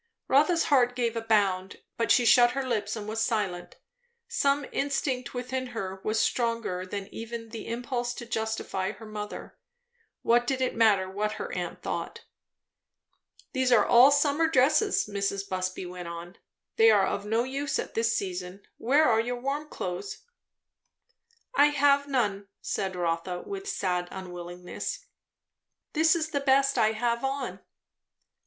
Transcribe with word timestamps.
Rotha's 0.27 0.63
heart 0.63 0.95
gave 0.95 1.15
a 1.15 1.21
bound, 1.21 1.79
but 1.95 2.09
she 2.11 2.25
shut 2.25 2.53
her 2.53 2.67
lips 2.67 2.95
and 2.95 3.07
was 3.07 3.23
silent. 3.23 3.75
Some 4.27 4.65
instinct 4.71 5.35
within 5.35 5.67
her 5.77 6.01
was 6.03 6.19
stronger 6.19 6.87
than 6.87 7.05
even 7.13 7.49
the 7.49 7.67
impulse 7.67 8.15
to 8.15 8.25
justify 8.25 8.93
her 8.93 9.05
mother. 9.05 9.59
What 10.23 10.47
did 10.47 10.59
it 10.59 10.75
matter, 10.75 11.07
what 11.07 11.33
her 11.33 11.51
aunt 11.53 11.83
thought? 11.83 12.21
"These 13.53 13.71
are 13.71 13.85
all 13.85 14.09
summer 14.09 14.47
dresses," 14.47 15.07
Mrs. 15.07 15.47
Busby 15.47 15.85
went 15.85 16.07
on. 16.07 16.37
"They 16.77 16.89
are 16.89 17.05
of 17.05 17.23
no 17.27 17.43
use 17.43 17.77
at 17.77 17.93
this 17.93 18.17
season. 18.17 18.63
Where 18.79 19.07
are 19.07 19.19
your 19.21 19.39
warm 19.39 19.69
clothes?" 19.69 20.23
"I 21.53 21.67
have 21.67 22.07
none," 22.07 22.47
said 22.59 22.95
Rotha, 22.95 23.43
with 23.45 23.69
sad 23.69 24.07
unwillingness. 24.09 25.05
"This 25.93 26.15
is 26.15 26.29
the 26.31 26.39
best 26.41 26.79
I 26.79 26.93
have 26.93 27.23
on." 27.23 27.59